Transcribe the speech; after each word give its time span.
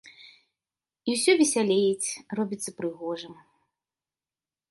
І 1.09 1.17
ўсё 1.17 1.31
весялеець, 1.41 2.09
робіцца 2.39 2.69
прыгожым. 2.79 3.35